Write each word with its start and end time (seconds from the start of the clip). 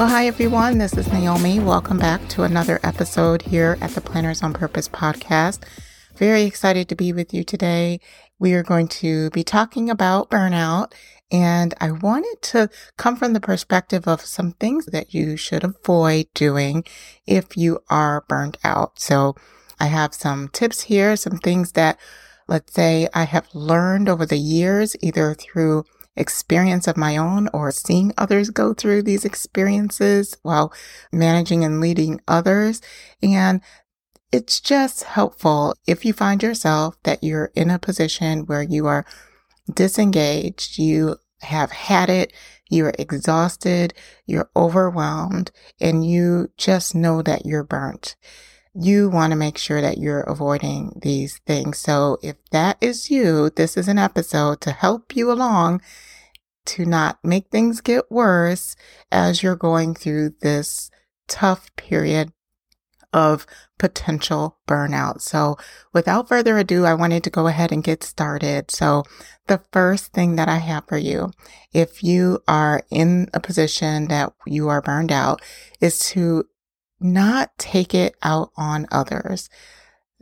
Well, 0.00 0.08
hi 0.08 0.26
everyone. 0.28 0.78
This 0.78 0.96
is 0.96 1.12
Naomi. 1.12 1.60
Welcome 1.60 1.98
back 1.98 2.26
to 2.30 2.44
another 2.44 2.80
episode 2.82 3.42
here 3.42 3.76
at 3.82 3.90
the 3.90 4.00
Planners 4.00 4.42
on 4.42 4.54
Purpose 4.54 4.88
podcast. 4.88 5.62
Very 6.16 6.44
excited 6.44 6.88
to 6.88 6.94
be 6.94 7.12
with 7.12 7.34
you 7.34 7.44
today. 7.44 8.00
We 8.38 8.54
are 8.54 8.62
going 8.62 8.88
to 8.88 9.28
be 9.28 9.44
talking 9.44 9.90
about 9.90 10.30
burnout, 10.30 10.94
and 11.30 11.74
I 11.82 11.90
wanted 11.90 12.40
to 12.44 12.70
come 12.96 13.14
from 13.14 13.34
the 13.34 13.40
perspective 13.40 14.08
of 14.08 14.22
some 14.22 14.52
things 14.52 14.86
that 14.86 15.12
you 15.12 15.36
should 15.36 15.64
avoid 15.64 16.28
doing 16.32 16.84
if 17.26 17.54
you 17.54 17.80
are 17.90 18.24
burned 18.26 18.56
out. 18.64 18.98
So 18.98 19.34
I 19.78 19.88
have 19.88 20.14
some 20.14 20.48
tips 20.48 20.80
here, 20.80 21.14
some 21.14 21.36
things 21.36 21.72
that 21.72 22.00
let's 22.48 22.72
say 22.72 23.06
I 23.12 23.24
have 23.24 23.54
learned 23.54 24.08
over 24.08 24.24
the 24.24 24.38
years, 24.38 24.96
either 25.02 25.34
through 25.34 25.84
experience 26.16 26.86
of 26.86 26.96
my 26.96 27.16
own 27.16 27.48
or 27.52 27.70
seeing 27.70 28.12
others 28.18 28.50
go 28.50 28.74
through 28.74 29.02
these 29.02 29.24
experiences 29.24 30.36
while 30.42 30.72
managing 31.12 31.64
and 31.64 31.80
leading 31.80 32.20
others. 32.26 32.80
And 33.22 33.60
it's 34.32 34.60
just 34.60 35.04
helpful 35.04 35.74
if 35.86 36.04
you 36.04 36.12
find 36.12 36.42
yourself 36.42 36.96
that 37.02 37.22
you're 37.22 37.50
in 37.54 37.70
a 37.70 37.78
position 37.78 38.46
where 38.46 38.62
you 38.62 38.86
are 38.86 39.04
disengaged, 39.72 40.78
you 40.78 41.16
have 41.42 41.70
had 41.72 42.10
it, 42.10 42.32
you're 42.68 42.92
exhausted, 42.98 43.94
you're 44.26 44.50
overwhelmed, 44.54 45.50
and 45.80 46.06
you 46.06 46.50
just 46.56 46.94
know 46.94 47.22
that 47.22 47.46
you're 47.46 47.64
burnt 47.64 48.16
you 48.74 49.08
want 49.08 49.32
to 49.32 49.36
make 49.36 49.58
sure 49.58 49.80
that 49.80 49.98
you're 49.98 50.20
avoiding 50.20 50.98
these 51.02 51.38
things. 51.46 51.78
So 51.78 52.18
if 52.22 52.36
that 52.52 52.76
is 52.80 53.10
you, 53.10 53.50
this 53.50 53.76
is 53.76 53.88
an 53.88 53.98
episode 53.98 54.60
to 54.62 54.72
help 54.72 55.16
you 55.16 55.32
along 55.32 55.82
to 56.66 56.84
not 56.84 57.18
make 57.24 57.48
things 57.50 57.80
get 57.80 58.10
worse 58.10 58.76
as 59.10 59.42
you're 59.42 59.56
going 59.56 59.94
through 59.94 60.34
this 60.40 60.90
tough 61.26 61.74
period 61.76 62.32
of 63.12 63.44
potential 63.78 64.58
burnout. 64.68 65.20
So 65.20 65.56
without 65.92 66.28
further 66.28 66.58
ado, 66.58 66.84
I 66.84 66.94
wanted 66.94 67.24
to 67.24 67.30
go 67.30 67.48
ahead 67.48 67.72
and 67.72 67.82
get 67.82 68.04
started. 68.04 68.70
So 68.70 69.02
the 69.48 69.60
first 69.72 70.12
thing 70.12 70.36
that 70.36 70.48
I 70.48 70.58
have 70.58 70.84
for 70.86 70.98
you, 70.98 71.32
if 71.72 72.04
you 72.04 72.40
are 72.46 72.82
in 72.90 73.28
a 73.34 73.40
position 73.40 74.06
that 74.08 74.32
you 74.46 74.68
are 74.68 74.82
burned 74.82 75.10
out, 75.10 75.42
is 75.80 75.98
to 76.10 76.44
not 77.00 77.56
take 77.58 77.94
it 77.94 78.14
out 78.22 78.50
on 78.56 78.86
others. 78.90 79.48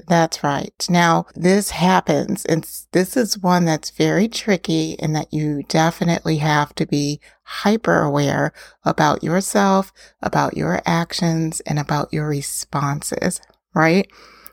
That's 0.07 0.45
right. 0.45 0.87
Now, 0.89 1.27
this 1.35 1.71
happens, 1.71 2.45
and 2.45 2.65
this 2.93 3.17
is 3.17 3.39
one 3.39 3.65
that's 3.65 3.91
very 3.91 4.29
tricky, 4.29 4.99
and 5.01 5.15
that 5.17 5.33
you 5.33 5.65
definitely 5.65 6.37
have 6.37 6.73
to 6.77 6.87
be 6.87 7.21
hyper 7.43 8.01
aware 8.03 8.53
about 8.85 9.25
yourself, 9.25 9.93
about 10.23 10.57
your 10.57 10.81
actions, 10.87 11.61
and 11.61 11.81
about 11.81 12.13
your 12.13 12.29
responses, 12.29 13.41
right? 13.75 14.09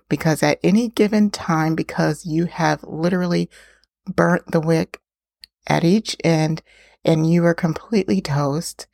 Because 0.09 0.41
at 0.41 0.59
any 0.63 0.89
given 0.89 1.29
time, 1.29 1.75
because 1.75 2.25
you 2.25 2.45
have 2.45 2.83
literally 2.83 3.49
burnt 4.07 4.51
the 4.51 4.59
wick 4.59 4.99
at 5.67 5.83
each 5.83 6.15
end 6.23 6.61
and 7.03 7.31
you 7.31 7.45
are 7.45 7.53
completely 7.53 8.21
toast, 8.21 8.87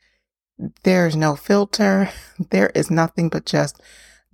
there's 0.82 1.16
no 1.16 1.36
filter. 1.36 2.10
There 2.50 2.70
is 2.74 2.90
nothing 2.90 3.28
but 3.28 3.46
just 3.46 3.80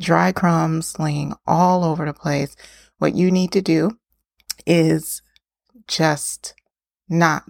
dry 0.00 0.32
crumbs 0.32 0.98
laying 0.98 1.34
all 1.46 1.84
over 1.84 2.06
the 2.06 2.14
place. 2.14 2.56
What 2.98 3.14
you 3.14 3.30
need 3.30 3.52
to 3.52 3.60
do 3.60 3.98
is 4.66 5.22
just 5.86 6.54
not 7.08 7.44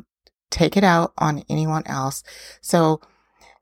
take 0.51 0.77
it 0.77 0.85
out 0.85 1.13
on 1.19 1.45
anyone 1.49 1.83
else. 1.87 2.23
So 2.61 3.01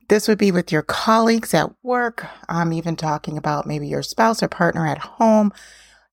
this 0.08 0.28
would 0.28 0.38
be 0.38 0.52
with 0.52 0.70
your 0.70 0.82
colleagues 0.82 1.52
at 1.52 1.70
work. 1.82 2.26
I'm 2.48 2.72
even 2.72 2.96
talking 2.96 3.36
about 3.36 3.66
maybe 3.66 3.88
your 3.88 4.02
spouse 4.02 4.42
or 4.42 4.48
partner 4.48 4.86
at 4.86 4.98
home 4.98 5.52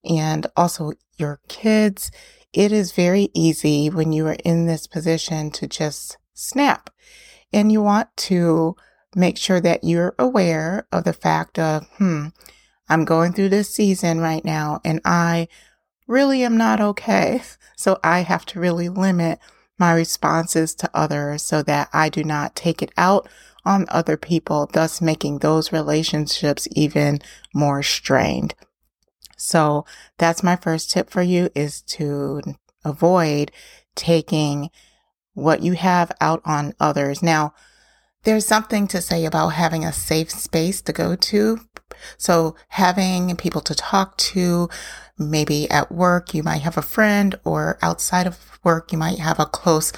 and 0.04 0.48
also 0.58 0.94
your 1.18 1.40
kids. 1.48 2.12
It 2.52 2.72
is 2.72 2.92
very 2.92 3.30
easy 3.34 3.90
when 3.90 4.12
you 4.12 4.28
are 4.28 4.38
in 4.44 4.66
this 4.66 4.88
position 4.88 5.52
to 5.52 5.68
just 5.68 6.18
snap 6.34 6.90
and 7.54 7.72
you 7.72 7.82
want 7.82 8.16
to 8.18 8.76
make 9.16 9.38
sure 9.38 9.62
that 9.62 9.84
you're 9.84 10.16
aware 10.18 10.88
of 10.92 11.04
the 11.04 11.14
fact 11.14 11.60
of, 11.60 11.88
hmm, 11.98 12.28
I'm 12.90 13.06
going 13.06 13.34
through 13.34 13.50
this 13.50 13.74
season 13.74 14.20
right 14.20 14.44
now 14.44 14.82
and 14.84 15.00
I 15.06 15.48
really 16.08 16.44
am 16.44 16.58
not 16.58 16.82
okay. 16.82 17.42
So 17.76 18.00
I 18.02 18.20
have 18.20 18.46
to 18.46 18.62
really 18.62 18.88
limit 18.88 19.40
my 19.78 19.94
responses 19.94 20.74
to 20.76 20.90
others 20.94 21.44
so 21.44 21.62
that 21.64 21.90
I 21.92 22.08
do 22.08 22.24
not 22.24 22.56
take 22.56 22.82
it 22.82 22.94
out 22.96 23.28
on 23.66 23.88
other 23.90 24.16
people, 24.16 24.70
thus 24.72 25.02
making 25.02 25.40
those 25.40 25.74
relationships 25.74 26.66
even 26.72 27.20
more 27.54 27.84
strained. 27.84 28.54
So 29.38 29.86
that's 30.18 30.44
my 30.44 30.56
first 30.56 30.92
tip 30.92 31.10
for 31.10 31.22
you 31.22 31.50
is 31.56 31.82
to 31.82 32.42
avoid 32.86 33.52
taking 33.96 34.70
what 35.34 35.62
you 35.62 35.74
have 35.74 36.12
out 36.22 36.42
on 36.46 36.74
others. 36.80 37.22
Now, 37.24 37.54
there's 38.24 38.46
something 38.46 38.88
to 38.88 39.02
say 39.02 39.26
about 39.26 39.50
having 39.50 39.84
a 39.84 39.94
safe 39.94 40.32
space 40.32 40.82
to 40.82 40.94
go 40.94 41.16
to. 41.16 41.60
So 42.18 42.56
having 42.70 43.36
people 43.36 43.62
to 43.62 43.76
talk 43.76 44.18
to, 44.18 44.70
maybe 45.18 45.70
at 45.70 45.92
work, 45.92 46.34
you 46.34 46.44
might 46.44 46.62
have 46.62 46.78
a 46.78 46.82
friend 46.82 47.36
or 47.44 47.78
outside 47.82 48.28
of 48.28 48.60
work, 48.64 48.92
you 48.92 48.98
might 48.98 49.20
have 49.20 49.40
a 49.40 49.46
close 49.46 49.92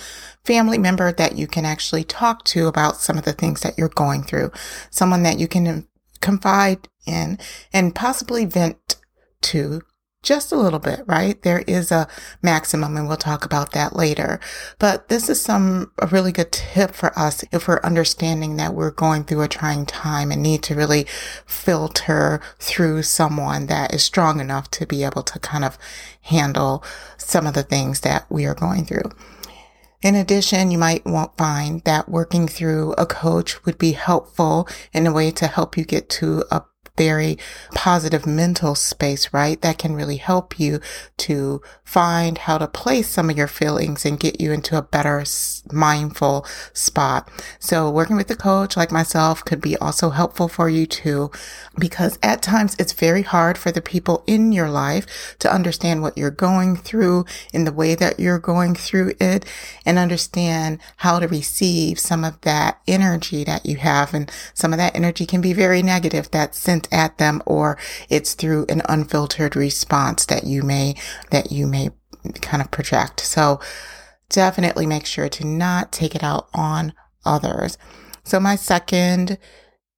family 0.44 0.78
member 0.78 1.12
that 1.12 1.38
you 1.38 1.48
can 1.48 1.66
actually 1.66 2.04
talk 2.04 2.44
to 2.46 2.68
about 2.68 2.98
some 2.98 3.18
of 3.18 3.26
the 3.26 3.34
things 3.34 3.62
that 3.62 3.78
you're 3.78 3.90
going 3.90 4.24
through. 4.24 4.52
Someone 4.90 5.24
that 5.24 5.40
you 5.40 5.48
can 5.48 5.88
confide 6.22 6.88
in 7.06 7.38
and 7.72 7.96
possibly 7.96 8.46
vent 8.46 8.96
to 9.42 9.82
just 10.26 10.52
a 10.52 10.58
little 10.58 10.80
bit, 10.80 11.04
right? 11.06 11.42
There 11.44 11.64
is 11.68 11.92
a 11.92 12.08
maximum 12.42 12.98
and 12.98 13.08
we'll 13.08 13.16
talk 13.16 13.46
about 13.46 13.72
that 13.72 13.96
later. 13.96 14.40
But 14.80 15.08
this 15.08 15.30
is 15.30 15.40
some, 15.40 15.92
a 16.00 16.08
really 16.08 16.32
good 16.32 16.52
tip 16.52 16.92
for 16.92 17.18
us 17.18 17.46
if 17.52 17.68
we're 17.68 17.80
understanding 17.82 18.58
that 18.58 18.74
we're 18.74 18.92
going 18.92 19.24
through 19.24 19.44
a 19.44 19.48
trying 19.48 19.86
time 19.86 20.32
and 20.32 20.42
need 20.42 20.64
to 20.64 20.76
really 20.76 21.06
filter 21.46 22.42
through 22.60 23.04
someone 23.04 23.68
that 23.68 23.94
is 23.94 24.04
strong 24.04 24.42
enough 24.42 24.70
to 24.72 24.86
be 24.86 25.04
able 25.04 25.24
to 25.24 25.40
kind 25.40 25.64
of 25.64 25.78
handle 26.22 26.84
some 27.18 27.46
of 27.46 27.54
the 27.54 27.64
things 27.64 28.02
that 28.02 28.26
we 28.30 28.46
are 28.46 28.56
going 28.56 28.84
through. 28.84 29.12
In 30.02 30.16
addition, 30.16 30.70
you 30.72 30.78
might 30.78 31.06
want 31.06 31.38
find 31.38 31.82
that 31.84 32.10
working 32.10 32.48
through 32.48 32.94
a 32.94 33.06
coach 33.06 33.64
would 33.66 33.78
be 33.78 33.94
helpful 33.94 34.68
in 34.94 35.08
a 35.08 35.14
way 35.14 35.32
to 35.32 35.48
help 35.48 35.78
you 35.78 35.86
get 35.86 36.10
to 36.10 36.44
a 36.52 36.62
very 36.98 37.38
positive 37.74 38.26
mental 38.26 38.76
space, 38.76 39.34
right? 39.34 39.62
That 39.62 39.78
can 39.78 39.96
really 39.96 40.18
help 40.18 40.60
you 40.60 40.80
to 41.18 41.62
find 41.84 42.38
how 42.40 42.58
to 42.58 42.68
place 42.68 43.10
some 43.10 43.30
of 43.30 43.38
your 43.38 43.48
feelings 43.48 44.06
and 44.06 44.20
get 44.20 44.40
you 44.40 44.52
into 44.52 44.78
a 44.78 44.82
better 44.82 45.24
mindful 45.72 46.46
spot. 46.74 47.30
So 47.60 47.90
working 47.90 48.16
with 48.16 48.30
a 48.32 48.36
coach 48.36 48.78
like 48.78 48.92
myself 48.92 49.44
could 49.44 49.62
be 49.62 49.78
also 49.78 50.10
helpful 50.10 50.48
for 50.48 50.70
you 50.70 50.86
too, 50.86 51.32
because 51.78 52.18
at 52.24 52.42
times 52.42 52.76
it's 52.80 52.94
very 52.94 53.22
hard 53.22 53.58
for 53.58 53.72
the 53.72 53.82
people 53.82 54.24
in 54.26 54.52
your 54.52 54.70
life 54.70 55.36
to 55.40 55.54
understand 55.54 56.02
what 56.02 56.18
you're 56.18 56.32
going 56.32 56.76
through 56.76 57.26
in 57.54 57.66
the 57.66 57.74
way 57.74 57.96
that 57.96 58.20
you're 58.20 58.40
going 58.40 58.76
through 58.76 59.14
it 59.20 59.46
and 59.86 59.98
understand 59.98 60.80
how 60.98 61.20
to 61.20 61.28
receive 61.28 62.00
some 62.00 62.24
of 62.24 62.40
that 62.42 62.80
energy 62.88 63.44
that 63.44 63.66
you 63.66 63.78
have. 63.78 64.14
And 64.14 64.32
some 64.54 64.74
of 64.74 64.80
that 64.80 64.96
energy 64.96 65.26
can 65.26 65.42
be 65.42 65.54
very 65.54 65.84
negative 65.84 66.32
that's 66.32 66.58
at 66.92 67.18
them 67.18 67.42
or 67.46 67.78
it's 68.10 68.34
through 68.34 68.66
an 68.70 68.82
unfiltered 68.88 69.56
response 69.56 70.26
that 70.26 70.46
you 70.46 70.64
may, 70.64 70.96
that 71.32 71.52
you 71.52 71.68
may 71.68 71.90
kind 72.42 72.62
of 72.62 72.72
project. 72.72 73.20
So 73.22 73.60
definitely 74.30 74.86
make 74.86 75.06
sure 75.06 75.30
to 75.30 75.46
not 75.46 75.92
take 75.92 76.16
it 76.16 76.24
out 76.24 76.50
on 76.54 76.94
others. 77.26 77.78
So 78.24 78.40
my 78.40 78.56
second 78.56 79.38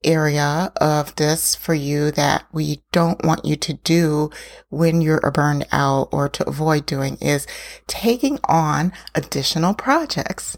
area 0.04 0.72
of 0.80 1.16
this 1.16 1.56
for 1.56 1.74
you 1.74 2.12
that 2.12 2.45
we 2.51 2.84
don't 2.92 3.24
want 3.25 3.45
you 3.45 3.56
to 3.56 3.74
do 3.74 4.30
when 4.69 5.01
you're 5.01 5.31
burned 5.31 5.66
out 5.72 6.10
or 6.12 6.30
to 6.30 6.48
avoid 6.48 6.86
doing 6.86 7.18
is 7.19 7.48
taking 7.88 8.40
on 8.45 8.94
additional 9.16 9.74
projects. 9.74 10.57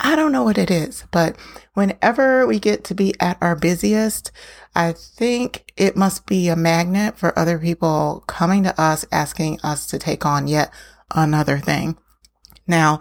I 0.00 0.14
don't 0.14 0.32
know 0.32 0.44
what 0.44 0.58
it 0.58 0.70
is, 0.70 1.04
but 1.10 1.36
whenever 1.74 2.46
we 2.46 2.60
get 2.60 2.84
to 2.84 2.94
be 2.94 3.14
at 3.18 3.36
our 3.40 3.56
busiest, 3.56 4.30
I 4.74 4.92
think 4.92 5.72
it 5.76 5.96
must 5.96 6.26
be 6.26 6.48
a 6.48 6.56
magnet 6.56 7.18
for 7.18 7.36
other 7.36 7.58
people 7.58 8.22
coming 8.26 8.62
to 8.62 8.80
us 8.80 9.04
asking 9.10 9.58
us 9.64 9.86
to 9.86 9.98
take 9.98 10.24
on 10.24 10.46
yet 10.46 10.72
another 11.14 11.58
thing. 11.58 11.98
Now, 12.66 13.00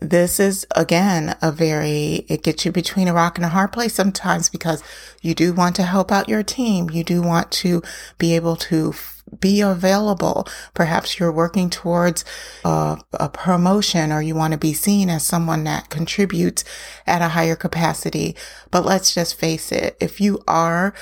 this 0.00 0.40
is 0.40 0.66
again 0.74 1.36
a 1.42 1.52
very, 1.52 2.24
it 2.28 2.42
gets 2.42 2.64
you 2.64 2.72
between 2.72 3.06
a 3.06 3.14
rock 3.14 3.36
and 3.36 3.44
a 3.44 3.50
hard 3.50 3.72
place 3.72 3.94
sometimes 3.94 4.48
because 4.48 4.82
you 5.20 5.34
do 5.34 5.52
want 5.52 5.76
to 5.76 5.82
help 5.84 6.10
out 6.10 6.28
your 6.28 6.42
team. 6.42 6.90
You 6.90 7.04
do 7.04 7.22
want 7.22 7.50
to 7.52 7.82
be 8.18 8.34
able 8.34 8.56
to 8.56 8.94
be 9.38 9.60
available. 9.60 10.46
Perhaps 10.74 11.18
you're 11.18 11.32
working 11.32 11.70
towards 11.70 12.24
a, 12.64 12.98
a, 13.14 13.28
promotion 13.28 14.12
or 14.12 14.20
you 14.22 14.34
want 14.34 14.52
to 14.52 14.58
be 14.58 14.72
seen 14.72 15.08
as 15.08 15.24
someone 15.24 15.64
that 15.64 15.90
contributes 15.90 16.64
at 17.06 17.22
a 17.22 17.28
higher 17.28 17.56
capacity. 17.56 18.36
But 18.70 18.84
let's 18.84 19.14
just 19.14 19.38
face 19.38 19.72
it. 19.72 19.96
If 20.00 20.20
you 20.20 20.42
are 20.46 20.94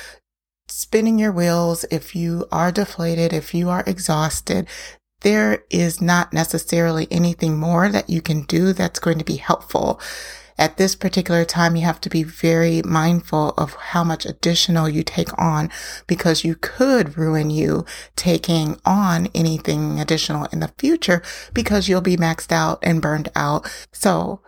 spinning 0.68 1.18
your 1.18 1.32
wheels, 1.32 1.84
if 1.90 2.14
you 2.14 2.46
are 2.52 2.70
deflated, 2.70 3.32
if 3.32 3.54
you 3.54 3.68
are 3.68 3.84
exhausted, 3.86 4.66
there 5.22 5.64
is 5.68 6.00
not 6.00 6.32
necessarily 6.32 7.06
anything 7.10 7.58
more 7.58 7.88
that 7.88 8.08
you 8.08 8.22
can 8.22 8.42
do 8.42 8.72
that's 8.72 9.00
going 9.00 9.18
to 9.18 9.24
be 9.24 9.36
helpful. 9.36 10.00
At 10.60 10.76
this 10.76 10.94
particular 10.94 11.46
time, 11.46 11.74
you 11.74 11.86
have 11.86 12.02
to 12.02 12.10
be 12.10 12.22
very 12.22 12.82
mindful 12.82 13.54
of 13.56 13.72
how 13.76 14.04
much 14.04 14.26
additional 14.26 14.90
you 14.90 15.02
take 15.02 15.36
on 15.38 15.70
because 16.06 16.44
you 16.44 16.54
could 16.54 17.16
ruin 17.16 17.48
you 17.48 17.86
taking 18.14 18.78
on 18.84 19.28
anything 19.34 19.98
additional 19.98 20.48
in 20.52 20.60
the 20.60 20.70
future 20.76 21.22
because 21.54 21.88
you'll 21.88 22.02
be 22.02 22.18
maxed 22.18 22.52
out 22.52 22.78
and 22.82 23.00
burned 23.00 23.30
out. 23.34 23.72
So 23.90 24.42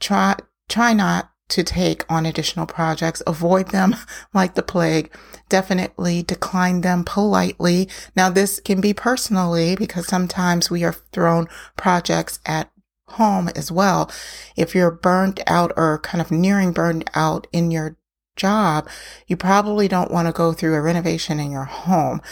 try, 0.00 0.36
try 0.70 0.94
not 0.94 1.32
to 1.48 1.62
take 1.62 2.10
on 2.10 2.24
additional 2.24 2.64
projects. 2.64 3.22
Avoid 3.26 3.68
them 3.68 3.94
like 4.32 4.54
the 4.54 4.62
plague. 4.62 5.14
Definitely 5.50 6.22
decline 6.22 6.80
them 6.80 7.04
politely. 7.04 7.90
Now, 8.16 8.30
this 8.30 8.58
can 8.58 8.80
be 8.80 8.94
personally 8.94 9.76
because 9.76 10.06
sometimes 10.06 10.70
we 10.70 10.82
are 10.82 10.94
thrown 11.12 11.46
projects 11.76 12.40
at 12.46 12.70
home 13.12 13.48
as 13.56 13.70
well. 13.70 14.10
If 14.56 14.74
you're 14.74 14.90
burnt 14.90 15.40
out 15.46 15.72
or 15.76 15.98
kind 15.98 16.20
of 16.20 16.30
nearing 16.30 16.72
burned 16.72 17.10
out 17.14 17.46
in 17.52 17.70
your 17.70 17.96
job, 18.36 18.88
you 19.26 19.36
probably 19.36 19.88
don't 19.88 20.10
want 20.10 20.26
to 20.26 20.32
go 20.32 20.52
through 20.52 20.74
a 20.74 20.80
renovation 20.80 21.40
in 21.40 21.50
your 21.50 21.64
home. 21.64 22.22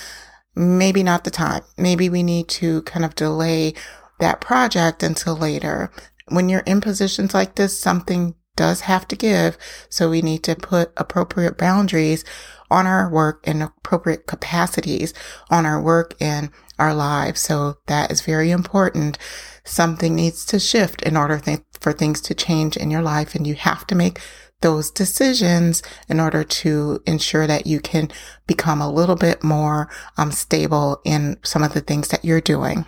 Maybe 0.55 1.03
not 1.03 1.25
the 1.25 1.31
time. 1.31 1.63
Maybe 1.77 2.09
we 2.09 2.23
need 2.23 2.49
to 2.49 2.83
kind 2.83 3.05
of 3.05 3.15
delay 3.15 3.75
that 4.21 4.41
project 4.41 5.03
until 5.03 5.37
later. 5.37 5.91
When 6.29 6.49
you're 6.49 6.61
in 6.61 6.81
positions 6.81 7.35
like 7.35 7.57
this, 7.57 7.79
something 7.79 8.35
does 8.57 8.83
have 8.83 9.07
to 9.09 9.17
give. 9.17 9.59
So 9.91 10.09
we 10.11 10.23
need 10.23 10.43
to 10.45 10.57
put 10.57 10.93
appropriate 10.97 11.59
boundaries 11.59 12.25
on 12.71 12.87
our 12.87 13.09
work 13.09 13.45
and 13.47 13.63
appropriate 13.63 14.27
capacities 14.27 15.15
on 15.51 15.67
our 15.67 15.81
work 15.81 16.15
and 16.21 16.51
our 16.79 16.95
lives. 16.95 17.41
So 17.41 17.77
that 17.87 18.11
is 18.11 18.21
very 18.21 18.51
important. 18.51 19.19
Something 19.65 20.15
needs 20.15 20.45
to 20.47 20.59
shift 20.59 21.03
in 21.03 21.17
order 21.17 21.39
th- 21.39 21.61
for 21.81 21.93
things 21.93 22.21
to 22.23 22.35
change 22.35 22.77
in 22.77 22.91
your 22.91 23.03
life. 23.03 23.35
And 23.35 23.47
you 23.47 23.55
have 23.55 23.87
to 23.89 23.95
make 23.95 24.21
those 24.61 24.91
decisions 24.91 25.83
in 26.09 26.19
order 26.19 26.43
to 26.43 27.03
ensure 27.07 27.47
that 27.47 27.67
you 27.67 27.81
can 27.81 28.11
become 28.47 28.81
a 28.81 28.91
little 28.91 29.17
bit 29.17 29.45
more 29.45 29.91
um, 30.17 30.33
stable 30.33 31.01
in 31.05 31.37
some 31.43 31.63
of 31.63 31.75
the 31.75 31.81
things 31.81 32.09
that 32.09 32.25
you're 32.25 32.41
doing. 32.41 32.87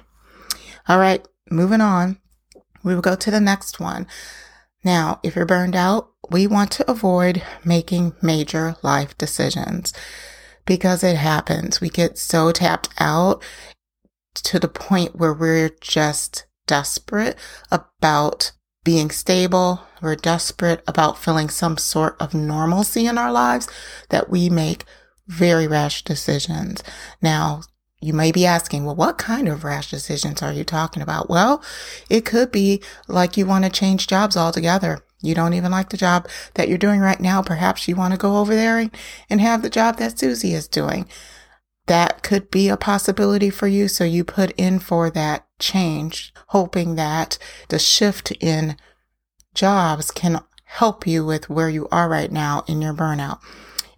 All 0.88 0.98
right, 0.98 1.26
moving 1.50 1.80
on. 1.80 2.18
We 2.82 2.94
will 2.94 3.02
go 3.02 3.16
to 3.16 3.30
the 3.30 3.40
next 3.40 3.80
one. 3.80 4.06
Now, 4.84 5.20
if 5.22 5.36
you're 5.36 5.44
burned 5.44 5.76
out, 5.76 6.10
we 6.30 6.46
want 6.46 6.70
to 6.72 6.90
avoid 6.90 7.42
making 7.64 8.14
major 8.22 8.76
life 8.82 9.16
decisions 9.18 9.92
because 10.64 11.02
it 11.02 11.16
happens. 11.16 11.80
We 11.80 11.88
get 11.88 12.18
so 12.18 12.52
tapped 12.52 12.88
out 12.98 13.42
to 14.42 14.58
the 14.58 14.68
point 14.68 15.16
where 15.16 15.34
we're 15.34 15.70
just 15.80 16.46
desperate 16.66 17.36
about 17.70 18.52
being 18.84 19.10
stable. 19.10 19.82
We're 20.00 20.16
desperate 20.16 20.82
about 20.86 21.18
feeling 21.18 21.48
some 21.48 21.76
sort 21.76 22.16
of 22.20 22.34
normalcy 22.34 23.06
in 23.06 23.18
our 23.18 23.32
lives 23.32 23.68
that 24.10 24.30
we 24.30 24.48
make 24.48 24.84
very 25.26 25.66
rash 25.66 26.04
decisions. 26.04 26.82
Now, 27.20 27.62
you 28.00 28.12
may 28.12 28.30
be 28.30 28.46
asking, 28.46 28.84
well, 28.84 28.94
what 28.94 29.18
kind 29.18 29.48
of 29.48 29.64
rash 29.64 29.90
decisions 29.90 30.40
are 30.42 30.52
you 30.52 30.64
talking 30.64 31.02
about? 31.02 31.28
Well, 31.28 31.62
it 32.08 32.24
could 32.24 32.52
be 32.52 32.80
like 33.08 33.36
you 33.36 33.44
want 33.44 33.64
to 33.64 33.70
change 33.70 34.06
jobs 34.06 34.36
altogether. 34.36 35.00
You 35.20 35.34
don't 35.34 35.54
even 35.54 35.72
like 35.72 35.90
the 35.90 35.96
job 35.96 36.28
that 36.54 36.68
you're 36.68 36.78
doing 36.78 37.00
right 37.00 37.18
now. 37.18 37.42
Perhaps 37.42 37.88
you 37.88 37.96
want 37.96 38.14
to 38.14 38.18
go 38.18 38.38
over 38.38 38.54
there 38.54 38.88
and 39.28 39.40
have 39.40 39.62
the 39.62 39.70
job 39.70 39.96
that 39.96 40.18
Susie 40.18 40.54
is 40.54 40.68
doing. 40.68 41.08
That 41.88 42.22
could 42.22 42.50
be 42.50 42.68
a 42.68 42.76
possibility 42.76 43.50
for 43.50 43.66
you. 43.66 43.88
So 43.88 44.04
you 44.04 44.24
put 44.24 44.52
in 44.52 44.78
for 44.78 45.10
that 45.10 45.46
change, 45.58 46.32
hoping 46.48 46.94
that 46.94 47.38
the 47.68 47.78
shift 47.78 48.30
in 48.40 48.76
jobs 49.54 50.10
can 50.10 50.40
help 50.64 51.06
you 51.06 51.24
with 51.24 51.50
where 51.50 51.70
you 51.70 51.88
are 51.90 52.08
right 52.08 52.30
now 52.30 52.62
in 52.68 52.80
your 52.80 52.94
burnout. 52.94 53.40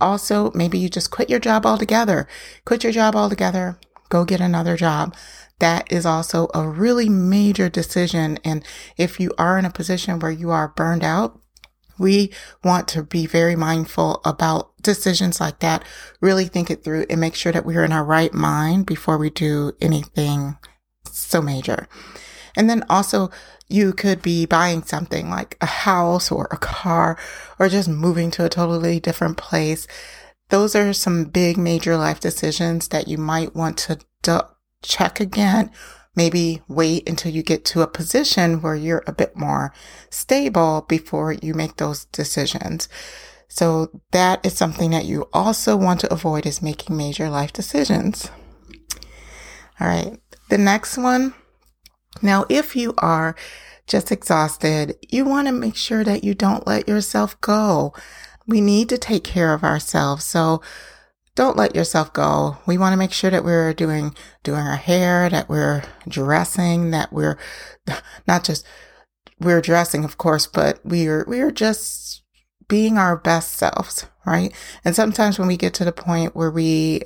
Also, 0.01 0.51
maybe 0.55 0.79
you 0.79 0.89
just 0.89 1.11
quit 1.11 1.29
your 1.29 1.41
job 1.41 1.67
altogether. 1.67 2.27
Quit 2.65 2.85
your 2.85 2.93
job 2.93 3.15
altogether 3.15 3.79
go 4.11 4.25
get 4.27 4.43
another 4.43 4.77
job. 4.77 5.17
That 5.61 5.91
is 5.91 6.05
also 6.05 6.49
a 6.53 6.69
really 6.69 7.09
major 7.09 7.71
decision. 7.71 8.39
And 8.45 8.63
if 8.99 9.19
you 9.19 9.33
are 9.39 9.57
in 9.59 9.65
a 9.65 9.71
position 9.71 10.19
where 10.19 10.31
you 10.31 10.51
are 10.51 10.69
burned 10.69 11.05
out, 11.05 11.41
we 12.00 12.32
want 12.64 12.88
to 12.88 13.02
be 13.02 13.26
very 13.26 13.55
mindful 13.55 14.20
about 14.25 14.76
decisions 14.82 15.41
like 15.41 15.61
that. 15.61 15.85
Really 16.20 16.47
think 16.47 16.70
it 16.70 16.82
through 16.82 17.06
and 17.08 17.20
make 17.20 17.35
sure 17.37 17.52
that 17.52 17.64
we're 17.64 17.85
in 17.85 17.93
our 17.93 18.05
right 18.05 18.35
mind 18.35 18.87
before 18.87 19.19
we 19.19 19.31
do 19.31 19.73
anything 19.81 20.56
so 21.12 21.41
major. 21.41 21.87
And 22.56 22.69
then 22.69 22.85
also 22.91 23.31
you 23.69 23.93
could 23.93 24.20
be 24.20 24.47
buying 24.47 24.82
something 24.82 25.31
like 25.31 25.56
a 25.61 25.67
house 25.67 26.32
or 26.32 26.49
a 26.50 26.56
car 26.56 27.17
or 27.58 27.69
just 27.69 27.88
moving 27.88 28.32
to 28.32 28.44
a 28.44 28.49
totally 28.49 28.99
different 28.99 29.37
place 29.37 29.87
those 30.50 30.75
are 30.75 30.93
some 30.93 31.25
big 31.25 31.56
major 31.56 31.96
life 31.96 32.20
decisions 32.20 32.88
that 32.88 33.08
you 33.08 33.17
might 33.17 33.55
want 33.55 33.79
to 33.79 34.46
check 34.82 35.20
again. 35.20 35.70
Maybe 36.17 36.60
wait 36.69 37.08
until 37.08 37.32
you 37.32 37.43
get 37.43 37.64
to 37.67 37.82
a 37.82 37.86
position 37.86 38.62
where 38.62 38.74
you're 38.74 39.05
a 39.06 39.12
bit 39.12 39.36
more 39.36 39.72
stable 40.10 40.84
before 40.88 41.32
you 41.32 41.55
make 41.55 41.76
those 41.76 42.06
decisions. 42.06 42.88
So 43.48 43.90
that 44.12 44.44
is 44.44 44.56
something 44.56 44.90
that 44.90 45.05
you 45.05 45.29
also 45.32 45.76
want 45.76 46.00
to 46.00 46.12
avoid 46.12 46.46
is 46.46 46.62
making 46.62 46.96
major 46.96 47.29
life 47.31 47.52
decisions. 47.52 48.31
All 49.81 49.86
right. 49.86 50.19
The 50.48 50.58
next 50.58 50.98
one. 50.98 51.34
Now, 52.22 52.44
if 52.48 52.74
you 52.74 52.94
are 52.98 53.36
just 53.86 54.12
exhausted, 54.12 54.96
you 55.08 55.24
want 55.24 55.46
to 55.46 55.52
make 55.52 55.76
sure 55.76 56.05
that 56.05 56.22
you 56.24 56.34
don't 56.34 56.67
let 56.67 56.88
yourself 56.88 57.40
go 57.40 57.94
we 58.50 58.60
need 58.60 58.88
to 58.88 58.98
take 58.98 59.24
care 59.24 59.55
of 59.55 59.64
ourselves. 59.64 60.24
So 60.24 60.60
don't 61.34 61.56
let 61.56 61.75
yourself 61.75 62.13
go. 62.13 62.58
We 62.67 62.79
want 62.79 62.93
to 62.93 62.99
make 62.99 63.13
sure 63.13 63.31
that 63.31 63.44
we're 63.44 63.72
doing, 63.72 64.15
doing 64.43 64.60
our 64.60 64.77
hair, 64.77 65.29
that 65.31 65.49
we're 65.49 65.82
dressing, 66.08 66.91
that 66.91 67.13
we're 67.13 67.39
not 68.27 68.44
just, 68.44 68.67
we're 69.39 69.60
dressing, 69.60 70.05
of 70.05 70.19
course, 70.19 70.46
but 70.46 70.81
we're, 70.84 71.25
we're 71.27 71.53
just 71.53 72.22
being 72.70 72.96
our 72.96 73.17
best 73.17 73.55
selves, 73.55 74.06
right? 74.25 74.55
And 74.84 74.94
sometimes 74.94 75.39
when 75.39 75.49
we 75.49 75.56
get 75.56 75.75
to 75.75 75.84
the 75.84 75.93
point 75.93 76.37
where 76.37 76.53
we, 76.53 77.03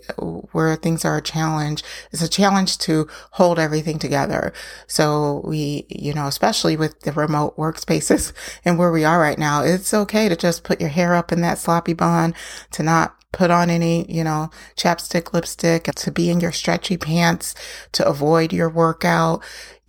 where 0.53 0.77
things 0.77 1.07
are 1.07 1.17
a 1.17 1.23
challenge, 1.23 1.83
it's 2.13 2.21
a 2.21 2.29
challenge 2.29 2.77
to 2.79 3.09
hold 3.33 3.59
everything 3.59 3.99
together. 3.99 4.53
So 4.87 5.43
we, 5.43 5.87
you 5.89 6.13
know, 6.13 6.27
especially 6.27 6.77
with 6.77 7.01
the 7.01 7.13
remote 7.13 7.57
workspaces 7.57 8.33
and 8.65 8.79
where 8.79 8.93
we 8.93 9.05
are 9.05 9.19
right 9.19 9.39
now, 9.39 9.63
it's 9.65 9.95
okay 9.95 10.29
to 10.29 10.37
just 10.37 10.65
put 10.65 10.81
your 10.81 10.91
hair 10.91 11.15
up 11.15 11.33
in 11.33 11.41
that 11.41 11.59
sloppy 11.59 11.95
bun, 11.95 12.35
to 12.73 12.83
not 12.83 13.17
put 13.35 13.51
on 13.51 13.69
any, 13.69 14.11
you 14.11 14.25
know, 14.25 14.51
chapstick, 14.77 15.33
lipstick, 15.33 15.85
to 15.97 16.11
be 16.11 16.31
in 16.31 16.41
your 16.41 16.53
stretchy 16.53 16.97
pants, 16.97 17.55
to 17.93 18.07
avoid 18.07 18.53
your 18.53 18.71
workout 18.71 19.43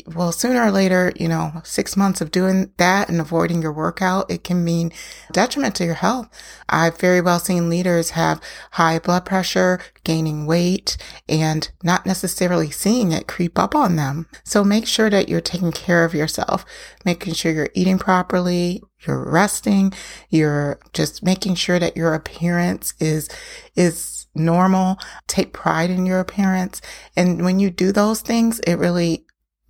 well, 0.08 0.32
sooner 0.32 0.64
or 0.64 0.72
later, 0.72 1.12
you 1.16 1.28
know, 1.28 1.62
six 1.64 1.98
months 1.98 2.22
of 2.22 2.30
doing 2.30 2.72
that 2.78 3.10
and 3.10 3.20
avoiding 3.20 3.62
your 3.62 3.74
workout, 3.74 4.30
it 4.30 4.44
can 4.44 4.64
mean 4.64 4.92
detriment 5.32 5.76
to 5.76 5.86
your 5.86 5.96
health. 5.96 6.30
I've 6.70 7.00
very 7.00 7.22
well 7.22 7.40
seen 7.40 7.70
leaders 7.70 8.12
have 8.12 8.42
high 8.72 9.00
blood 9.00 9.26
pressure, 9.26 9.80
gaining 10.04 10.46
weight, 10.46 10.98
and 11.28 11.70
not 11.84 12.06
necessarily 12.06 12.70
seeing 12.70 13.12
it 13.12 13.28
creep 13.28 13.58
up 13.58 13.74
on 13.74 13.96
them. 13.96 14.28
So 14.44 14.64
make 14.64 14.86
sure 14.86 15.10
that 15.10 15.28
you're 15.28 15.42
taking 15.42 15.72
care 15.72 16.06
of 16.06 16.14
yourself, 16.14 16.66
making 17.04 17.34
sure 17.34 17.52
you're 17.52 17.70
eating 17.74 17.98
properly, 17.98 18.84
you're 19.08 19.30
resting, 19.30 19.92
you're 20.30 20.80
just 20.94 21.24
making 21.24 21.56
sure 21.56 21.80
that 21.80 21.98
your 21.98 22.14
appearance 22.14 22.94
is, 23.00 23.28
is 23.76 24.28
normal. 24.36 24.98
Take 25.28 25.54
pride 25.54 25.90
in 25.90 26.06
your 26.06 26.20
appearance. 26.20 26.82
And 27.16 27.44
when 27.44 27.60
you 27.60 27.70
do 27.70 27.92
those 27.92 28.22
things, 28.22 28.60
it 28.62 28.76
really 28.76 29.25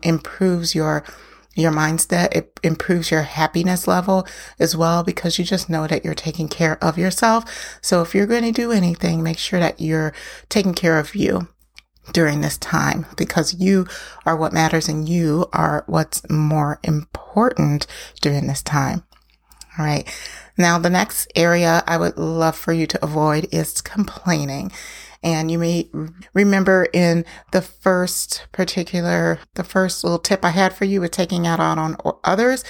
improves 0.06 0.76
your 0.76 1.04
your 1.56 1.72
mindset. 1.72 2.36
It 2.36 2.60
improves 2.64 3.10
your 3.10 3.22
happiness 3.22 3.88
level 3.88 4.28
as 4.60 4.76
well 4.76 5.04
because 5.04 5.40
you 5.40 5.46
just 5.46 5.70
know 5.70 5.88
that 5.88 6.04
you're 6.04 6.14
taking 6.14 6.50
care 6.50 6.84
of 6.84 6.98
yourself. 6.98 7.78
So 7.82 8.02
if 8.02 8.14
you're 8.14 8.28
going 8.28 8.44
to 8.44 8.52
do 8.52 8.72
anything, 8.72 9.24
make 9.24 9.38
sure 9.38 9.62
that 9.62 9.80
you're 9.80 10.14
taking 10.50 10.74
care 10.74 11.00
of 11.00 11.16
you 11.16 11.48
during 12.12 12.42
this 12.42 12.58
time 12.58 13.06
because 13.18 13.56
you 13.56 13.88
are 14.26 14.36
what 14.36 14.54
matters 14.54 14.88
and 14.88 15.08
you 15.10 15.48
are 15.54 15.84
what's 15.88 16.30
more 16.30 16.80
important 16.84 17.88
during 18.22 18.48
this 18.48 18.62
time. 18.62 19.04
All 19.78 19.86
right. 19.86 20.08
Now, 20.58 20.80
the 20.80 20.90
next 20.90 21.28
area 21.36 21.84
I 21.86 21.98
would 21.98 22.18
love 22.18 22.56
for 22.56 22.72
you 22.72 22.88
to 22.88 23.04
avoid 23.04 23.48
is 23.52 23.82
complaining. 23.82 24.72
And 25.26 25.50
you 25.50 25.58
may 25.58 25.90
remember 26.36 26.88
in 26.94 27.26
the 27.52 27.64
first 27.64 28.46
particular, 28.52 29.40
the 29.56 29.64
first 29.64 30.04
little 30.04 30.20
tip 30.20 30.46
I 30.46 30.52
had 30.52 30.72
for 30.72 30.86
you 30.86 31.02
with 31.02 31.10
taking 31.10 31.48
out 31.48 31.60
on 31.60 31.98
others 32.24 32.64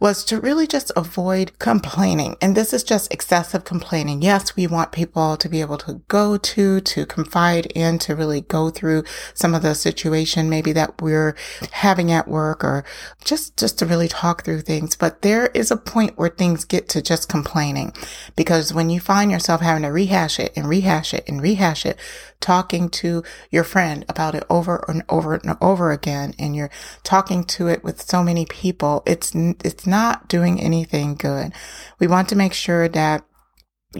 was 0.00 0.24
to 0.24 0.40
really 0.40 0.66
just 0.66 0.90
avoid 0.96 1.58
complaining. 1.58 2.36
And 2.40 2.56
this 2.56 2.72
is 2.72 2.84
just 2.84 3.12
excessive 3.12 3.64
complaining. 3.64 4.22
Yes, 4.22 4.56
we 4.56 4.66
want 4.66 4.92
people 4.92 5.36
to 5.36 5.48
be 5.48 5.60
able 5.60 5.78
to 5.78 6.02
go 6.08 6.36
to, 6.36 6.80
to 6.80 7.06
confide 7.06 7.66
in, 7.66 7.98
to 8.00 8.14
really 8.14 8.40
go 8.40 8.70
through 8.70 9.04
some 9.34 9.54
of 9.54 9.62
the 9.62 9.74
situation 9.74 10.50
maybe 10.50 10.72
that 10.72 11.00
we're 11.00 11.34
having 11.72 12.10
at 12.10 12.28
work 12.28 12.64
or 12.64 12.84
just, 13.24 13.56
just 13.56 13.78
to 13.78 13.86
really 13.86 14.08
talk 14.08 14.44
through 14.44 14.62
things. 14.62 14.96
But 14.96 15.22
there 15.22 15.46
is 15.48 15.70
a 15.70 15.76
point 15.76 16.18
where 16.18 16.28
things 16.28 16.64
get 16.64 16.88
to 16.90 17.02
just 17.02 17.28
complaining 17.28 17.92
because 18.36 18.74
when 18.74 18.90
you 18.90 19.00
find 19.00 19.30
yourself 19.30 19.60
having 19.60 19.82
to 19.82 19.88
rehash 19.88 20.38
it 20.38 20.52
and 20.56 20.68
rehash 20.68 21.14
it 21.14 21.24
and 21.28 21.40
rehash 21.40 21.86
it, 21.86 21.98
talking 22.40 22.90
to 22.90 23.22
your 23.50 23.64
friend 23.64 24.04
about 24.08 24.34
it 24.34 24.44
over 24.50 24.84
and 24.86 25.02
over 25.08 25.34
and 25.34 25.56
over 25.62 25.92
again, 25.92 26.34
and 26.38 26.54
you're 26.54 26.70
talking 27.02 27.42
to 27.42 27.68
it 27.68 27.82
with 27.82 28.02
so 28.02 28.22
many 28.22 28.44
people, 28.44 29.02
it's, 29.06 29.34
it's 29.34 29.83
not 29.86 30.28
doing 30.28 30.60
anything 30.60 31.14
good. 31.14 31.52
We 31.98 32.06
want 32.06 32.28
to 32.30 32.36
make 32.36 32.52
sure 32.52 32.88
that 32.88 33.24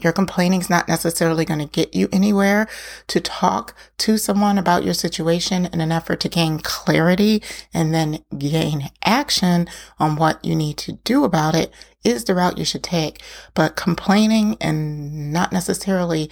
your 0.03 0.13
complaining 0.13 0.61
is 0.61 0.71
not 0.71 0.89
necessarily 0.89 1.45
going 1.45 1.61
to 1.61 1.67
get 1.67 1.95
you 1.95 2.09
anywhere 2.13 2.67
to 3.09 3.21
talk 3.21 3.75
to 3.99 4.17
someone 4.17 4.59
about 4.59 4.85
your 4.85 4.95
situation 4.95 5.67
in 5.67 5.81
an 5.81 5.93
effort 5.93 6.21
to 6.21 6.29
gain 6.29 6.59
clarity 6.59 7.43
and 7.73 7.95
then 7.95 8.25
gain 8.37 8.91
action 9.05 9.69
on 9.99 10.17
what 10.17 10.45
you 10.45 10.57
need 10.57 10.77
to 10.79 10.93
do 11.05 11.25
about 11.25 11.55
it 11.55 11.73
is 12.03 12.25
the 12.25 12.35
route 12.35 12.59
you 12.59 12.65
should 12.65 12.83
take. 12.83 13.23
But 13.55 13.77
complaining 13.77 14.57
and 14.61 15.33
not 15.33 15.53
necessarily 15.53 16.31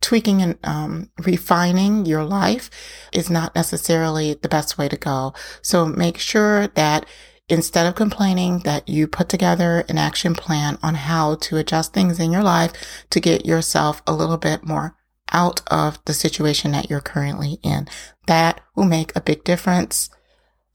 tweaking 0.00 0.40
and 0.40 0.58
um, 0.64 1.10
refining 1.18 2.06
your 2.06 2.24
life 2.24 2.70
is 3.12 3.28
not 3.28 3.54
necessarily 3.54 4.34
the 4.34 4.48
best 4.48 4.78
way 4.78 4.88
to 4.88 4.96
go. 4.96 5.34
So 5.62 5.84
make 5.84 6.18
sure 6.18 6.68
that 6.68 7.04
instead 7.50 7.86
of 7.86 7.94
complaining 7.94 8.60
that 8.60 8.88
you 8.88 9.06
put 9.06 9.28
together 9.28 9.84
an 9.88 9.98
action 9.98 10.34
plan 10.34 10.78
on 10.82 10.94
how 10.94 11.34
to 11.34 11.56
adjust 11.56 11.92
things 11.92 12.20
in 12.20 12.30
your 12.30 12.42
life 12.42 12.72
to 13.10 13.20
get 13.20 13.44
yourself 13.44 14.02
a 14.06 14.14
little 14.14 14.38
bit 14.38 14.64
more 14.64 14.96
out 15.32 15.60
of 15.68 16.02
the 16.04 16.14
situation 16.14 16.72
that 16.72 16.88
you're 16.88 17.00
currently 17.00 17.58
in. 17.62 17.88
That 18.26 18.60
will 18.74 18.84
make 18.84 19.14
a 19.14 19.20
big 19.20 19.44
difference. 19.44 20.10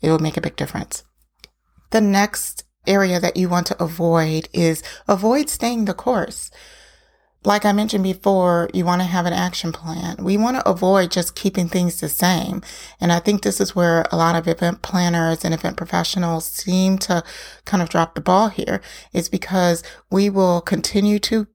It 0.02 0.10
will 0.10 0.20
make 0.20 0.38
a 0.38 0.42
big 0.42 0.56
difference. 0.56 1.04
The 1.92 2.02
next 2.02 2.66
area 2.86 3.20
that 3.20 3.38
you 3.38 3.50
want 3.50 3.68
to 3.68 3.84
avoid 3.84 4.50
is 4.54 4.84
avoid 5.08 5.50
staying 5.50 5.86
the 5.86 5.94
course 5.94 6.52
like 7.46 7.66
I 7.66 7.72
mentioned 7.72 8.04
before, 8.04 8.70
you 8.74 8.86
want 8.86 9.02
to 9.02 9.08
have 9.08 9.26
an 9.26 9.34
action 9.34 9.72
plan. 9.72 10.18
We 10.20 10.38
want 10.38 10.58
to 10.58 10.70
avoid 10.70 11.12
just 11.12 11.36
keeping 11.36 11.68
things 11.68 12.00
the 12.00 12.10
same. 12.10 12.62
And 13.00 13.12
I 13.12 13.20
think 13.20 13.42
this 13.42 13.62
is 13.62 13.76
where 13.76 14.06
a 14.12 14.18
lot 14.18 14.36
of 14.36 14.48
event 14.48 14.82
planners 14.82 15.46
and 15.46 15.54
event 15.54 15.78
professionals 15.78 16.46
seem 16.46 16.98
to 17.00 17.24
kind 17.66 17.84
of 17.84 17.90
drop 17.90 18.16
the 18.16 18.22
ball 18.22 18.50
here 18.50 18.82
is 19.14 19.30
because 19.30 19.84
we 20.12 20.30
will 20.30 20.62
continue 20.62 21.20
to 21.20 21.48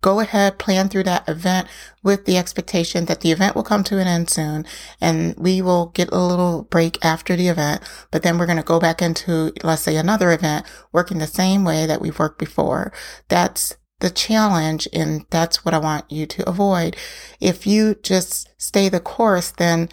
go 0.00 0.20
ahead, 0.20 0.58
plan 0.58 0.88
through 0.88 1.04
that 1.04 1.28
event 1.28 1.68
with 2.02 2.24
the 2.24 2.36
expectation 2.36 3.04
that 3.04 3.20
the 3.20 3.30
event 3.30 3.54
will 3.54 3.62
come 3.62 3.84
to 3.84 3.98
an 3.98 4.06
end 4.06 4.30
soon 4.30 4.64
and 5.00 5.34
we 5.36 5.60
will 5.60 5.86
get 5.86 6.10
a 6.10 6.18
little 6.18 6.62
break 6.64 7.02
after 7.04 7.36
the 7.36 7.48
event, 7.48 7.82
but 8.10 8.22
then 8.22 8.38
we're 8.38 8.46
going 8.46 8.58
to 8.58 8.64
go 8.64 8.80
back 8.80 9.02
into, 9.02 9.52
let's 9.62 9.82
say 9.82 9.96
another 9.96 10.32
event 10.32 10.66
working 10.92 11.18
the 11.18 11.26
same 11.26 11.64
way 11.64 11.86
that 11.86 12.00
we've 12.00 12.18
worked 12.18 12.38
before. 12.38 12.92
That's 13.28 13.76
the 14.04 14.10
challenge 14.10 14.86
and 14.92 15.24
that's 15.30 15.64
what 15.64 15.72
I 15.72 15.78
want 15.78 16.12
you 16.12 16.26
to 16.26 16.46
avoid. 16.46 16.94
If 17.40 17.66
you 17.66 17.94
just 18.02 18.50
stay 18.58 18.90
the 18.90 19.00
course, 19.00 19.50
then 19.50 19.88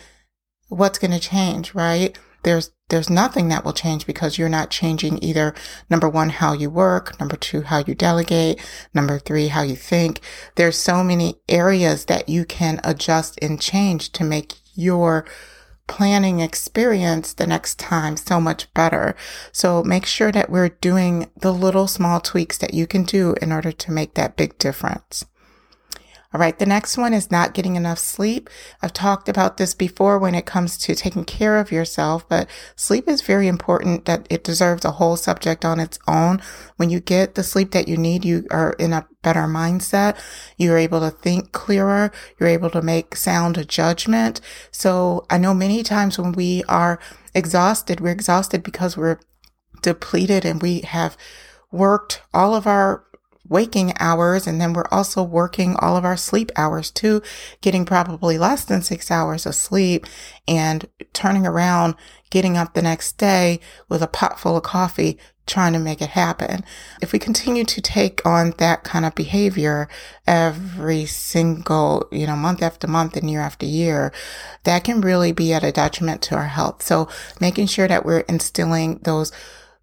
what's 0.67 0.99
going 0.99 1.11
to 1.11 1.19
change, 1.19 1.73
right? 1.73 2.17
There's, 2.43 2.71
there's 2.89 3.09
nothing 3.09 3.47
that 3.49 3.63
will 3.63 3.71
change 3.71 4.05
because 4.05 4.37
you're 4.37 4.49
not 4.49 4.69
changing 4.69 5.23
either 5.23 5.55
number 5.89 6.09
one, 6.09 6.29
how 6.29 6.51
you 6.51 6.69
work, 6.69 7.17
number 7.21 7.37
two, 7.37 7.61
how 7.61 7.85
you 7.87 7.95
delegate, 7.95 8.59
number 8.93 9.17
three, 9.17 9.47
how 9.47 9.61
you 9.61 9.77
think. 9.77 10.19
There's 10.55 10.77
so 10.77 11.05
many 11.05 11.35
areas 11.47 12.05
that 12.05 12.27
you 12.27 12.43
can 12.43 12.81
adjust 12.83 13.39
and 13.41 13.61
change 13.61 14.11
to 14.11 14.25
make 14.25 14.55
your 14.73 15.23
planning 15.87 16.39
experience 16.39 17.33
the 17.33 17.47
next 17.47 17.79
time 17.79 18.17
so 18.17 18.39
much 18.39 18.73
better. 18.73 19.15
So 19.51 19.83
make 19.83 20.05
sure 20.05 20.31
that 20.31 20.49
we're 20.49 20.69
doing 20.69 21.29
the 21.35 21.53
little 21.53 21.87
small 21.87 22.19
tweaks 22.19 22.57
that 22.59 22.73
you 22.73 22.87
can 22.87 23.03
do 23.03 23.35
in 23.41 23.51
order 23.51 23.71
to 23.71 23.91
make 23.91 24.13
that 24.13 24.37
big 24.37 24.57
difference. 24.57 25.25
All 26.33 26.39
right. 26.39 26.57
The 26.57 26.65
next 26.65 26.97
one 26.97 27.13
is 27.13 27.29
not 27.29 27.53
getting 27.53 27.75
enough 27.75 27.99
sleep. 27.99 28.49
I've 28.81 28.93
talked 28.93 29.27
about 29.27 29.57
this 29.57 29.73
before 29.73 30.17
when 30.17 30.33
it 30.33 30.45
comes 30.45 30.77
to 30.77 30.95
taking 30.95 31.25
care 31.25 31.57
of 31.57 31.73
yourself, 31.73 32.27
but 32.29 32.49
sleep 32.77 33.09
is 33.09 33.21
very 33.21 33.47
important 33.47 34.05
that 34.05 34.27
it 34.29 34.43
deserves 34.43 34.85
a 34.85 34.91
whole 34.91 35.17
subject 35.17 35.65
on 35.65 35.81
its 35.81 35.99
own. 36.07 36.41
When 36.77 36.89
you 36.89 37.01
get 37.01 37.35
the 37.35 37.43
sleep 37.43 37.71
that 37.71 37.89
you 37.89 37.97
need, 37.97 38.23
you 38.23 38.47
are 38.49 38.73
in 38.79 38.93
a 38.93 39.07
better 39.23 39.41
mindset. 39.41 40.17
You're 40.57 40.77
able 40.77 41.01
to 41.01 41.11
think 41.11 41.51
clearer. 41.51 42.13
You're 42.39 42.49
able 42.49 42.69
to 42.69 42.81
make 42.81 43.17
sound 43.17 43.67
judgment. 43.67 44.39
So 44.71 45.25
I 45.29 45.37
know 45.37 45.53
many 45.53 45.83
times 45.83 46.17
when 46.17 46.31
we 46.31 46.63
are 46.69 46.97
exhausted, 47.35 47.99
we're 47.99 48.11
exhausted 48.11 48.63
because 48.63 48.95
we're 48.95 49.19
depleted 49.81 50.45
and 50.45 50.61
we 50.61 50.79
have 50.81 51.17
worked 51.71 52.21
all 52.33 52.55
of 52.55 52.67
our 52.67 53.03
waking 53.47 53.93
hours. 53.99 54.47
And 54.47 54.59
then 54.59 54.73
we're 54.73 54.87
also 54.91 55.23
working 55.23 55.75
all 55.77 55.97
of 55.97 56.05
our 56.05 56.17
sleep 56.17 56.51
hours 56.55 56.91
too, 56.91 57.21
getting 57.61 57.85
probably 57.85 58.37
less 58.37 58.63
than 58.65 58.81
six 58.81 59.11
hours 59.11 59.45
of 59.45 59.55
sleep 59.55 60.05
and 60.47 60.87
turning 61.13 61.45
around, 61.45 61.95
getting 62.29 62.57
up 62.57 62.73
the 62.73 62.81
next 62.81 63.17
day 63.17 63.59
with 63.89 64.01
a 64.01 64.07
pot 64.07 64.39
full 64.39 64.57
of 64.57 64.63
coffee, 64.63 65.17
trying 65.47 65.73
to 65.73 65.79
make 65.79 66.01
it 66.01 66.11
happen. 66.11 66.63
If 67.01 67.11
we 67.11 67.19
continue 67.19 67.65
to 67.65 67.81
take 67.81 68.25
on 68.25 68.53
that 68.57 68.83
kind 68.83 69.05
of 69.05 69.15
behavior 69.15 69.89
every 70.25 71.05
single, 71.05 72.07
you 72.11 72.27
know, 72.27 72.35
month 72.35 72.61
after 72.61 72.87
month 72.87 73.17
and 73.17 73.29
year 73.29 73.41
after 73.41 73.65
year, 73.65 74.13
that 74.63 74.83
can 74.83 75.01
really 75.01 75.31
be 75.31 75.51
at 75.51 75.63
a 75.63 75.71
detriment 75.71 76.21
to 76.23 76.35
our 76.35 76.47
health. 76.47 76.83
So 76.83 77.09
making 77.39 77.67
sure 77.67 77.87
that 77.87 78.05
we're 78.05 78.19
instilling 78.21 78.99
those 78.99 79.31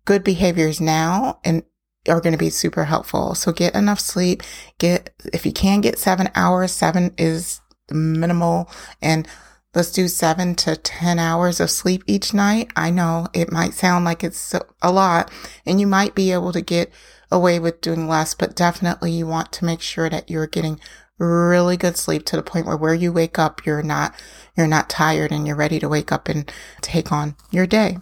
good 0.05 0.25
behaviors 0.25 0.81
now 0.81 1.38
and 1.45 1.62
are 2.09 2.21
going 2.21 2.33
to 2.33 2.38
be 2.38 2.50
super 2.50 2.85
helpful. 2.85 3.35
So 3.35 3.53
get 3.53 3.75
enough 3.75 4.00
sleep. 4.00 4.43
Get, 4.79 5.15
if 5.33 5.45
you 5.47 5.53
can 5.53 5.81
get 5.81 5.99
seven 5.99 6.29
hours, 6.35 6.73
seven 6.73 7.15
is 7.19 7.61
minimal 7.91 8.71
and 9.00 9.27
let's 9.75 9.93
do 9.93 10.09
seven 10.09 10.55
to 10.57 10.77
10 10.77 11.19
hours 11.19 11.61
of 11.61 11.71
sleep 11.71 12.03
each 12.07 12.35
night. 12.35 12.71
I 12.77 12.91
know 12.91 13.29
it 13.33 13.53
might 13.53 13.75
sound 13.75 14.05
like 14.05 14.25
it's 14.25 14.55
a 14.83 14.93
lot 14.93 15.31
and 15.67 15.81
you 15.81 15.87
might 15.87 16.15
be 16.15 16.33
able 16.33 16.53
to 16.53 16.61
get 16.61 16.91
away 17.31 17.59
with 17.59 17.81
doing 17.81 18.09
less, 18.09 18.35
but 18.35 18.57
definitely 18.57 19.12
you 19.12 19.27
want 19.27 19.53
to 19.53 19.65
make 19.65 19.81
sure 19.81 20.09
that 20.09 20.31
you're 20.31 20.47
getting 20.47 20.81
really 21.19 21.77
good 21.77 21.97
sleep 21.97 22.25
to 22.25 22.37
the 22.37 22.43
point 22.43 22.67
where 22.67 22.77
where 22.77 22.95
you 22.95 23.12
wake 23.12 23.38
up, 23.38 23.67
you're 23.67 23.83
not, 23.83 24.15
you're 24.57 24.67
not 24.67 24.88
tired 24.88 25.33
and 25.33 25.47
you're 25.47 25.57
ready 25.57 25.79
to 25.79 25.88
wake 25.88 26.12
up 26.12 26.29
and 26.29 26.50
take 26.81 27.12
on 27.12 27.37
your 27.50 27.67
day. 27.67 27.99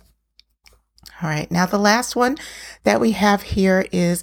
All 1.22 1.30
right. 1.30 1.50
Now, 1.50 1.66
the 1.66 1.78
last 1.78 2.14
one 2.14 2.36
that 2.84 3.00
we 3.00 3.12
have 3.12 3.42
here 3.42 3.86
is 3.90 4.22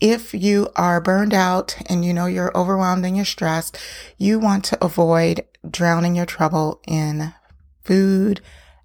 if 0.00 0.34
you 0.34 0.68
are 0.74 1.00
burned 1.00 1.32
out 1.32 1.76
and 1.86 2.04
you 2.04 2.12
know 2.12 2.26
you're 2.26 2.56
overwhelmed 2.56 3.06
and 3.06 3.16
you're 3.16 3.24
stressed, 3.24 3.78
you 4.18 4.38
want 4.38 4.64
to 4.64 4.84
avoid 4.84 5.44
drowning 5.68 6.16
your 6.16 6.26
trouble 6.26 6.80
in 6.86 7.32
food, 7.84 8.40